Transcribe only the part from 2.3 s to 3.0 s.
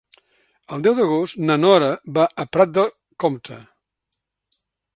a Prat de